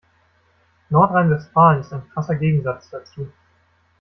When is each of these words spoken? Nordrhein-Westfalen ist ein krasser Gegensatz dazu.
Nordrhein-Westfalen 0.89 1.81
ist 1.81 1.93
ein 1.93 2.09
krasser 2.09 2.33
Gegensatz 2.35 2.89
dazu. 2.89 3.31